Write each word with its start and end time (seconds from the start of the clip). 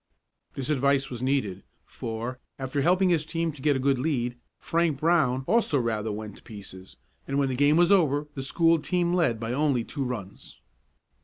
This 0.55 0.71
advice 0.71 1.11
was 1.11 1.21
needed, 1.21 1.61
for, 1.85 2.39
after 2.57 2.81
helping 2.81 3.09
his 3.09 3.23
team 3.23 3.51
to 3.51 3.61
get 3.61 3.75
a 3.75 3.79
good 3.79 3.99
lead, 3.99 4.35
Frank 4.59 4.97
Brown 4.99 5.43
also 5.45 5.79
rather 5.79 6.11
went 6.11 6.37
to 6.37 6.41
pieces 6.41 6.97
and 7.27 7.37
when 7.37 7.49
the 7.49 7.55
game 7.55 7.77
was 7.77 7.91
over 7.91 8.27
the 8.33 8.41
school 8.41 8.79
team 8.79 9.13
led 9.13 9.39
by 9.39 9.53
only 9.53 9.83
two 9.83 10.03
runs. 10.03 10.57